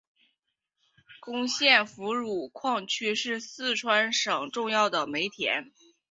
[1.21, 5.71] 珙县芙蓉矿区是四川省重要的煤田。